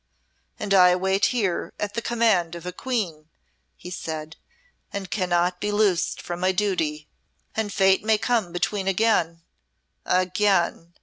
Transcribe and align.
"And 0.59 0.73
I 0.73 0.95
wait 0.95 1.25
here 1.25 1.73
at 1.79 1.93
the 1.93 2.01
command 2.01 2.55
of 2.55 2.65
a 2.65 2.71
Queen," 2.71 3.29
he 3.77 3.91
said, 3.91 4.35
"and 4.91 5.11
cannot 5.11 5.59
be 5.61 5.71
loosed 5.71 6.23
from 6.23 6.39
my 6.39 6.51
duty. 6.51 7.07
And 7.55 7.71
Fate 7.71 8.03
may 8.03 8.17
come 8.17 8.51
between 8.51 8.87
again 8.87 9.43
again!" 10.03 10.95